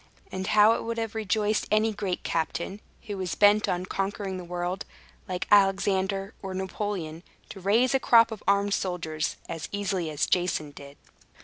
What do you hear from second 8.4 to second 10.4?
armed soldiers as easily as